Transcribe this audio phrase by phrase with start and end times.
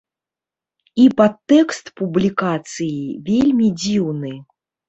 [1.03, 4.33] І падтэкст публікацыі вельмі дзіўны.